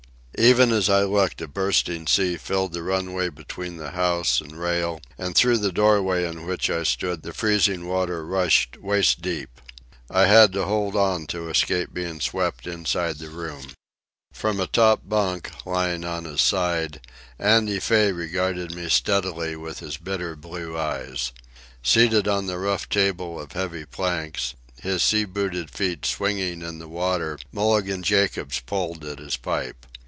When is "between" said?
3.29-3.77